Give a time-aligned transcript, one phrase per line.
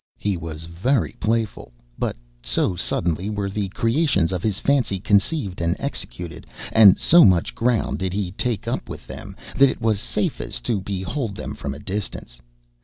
[0.17, 5.75] He was very playful, but so suddenly were the creations of his fancy conceived and
[5.77, 10.65] executed, and so much ground did he take up with them, that it was safest
[10.65, 12.39] to behold them from a distance.